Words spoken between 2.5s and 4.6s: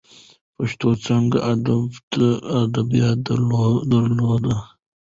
ادبیات درلودل.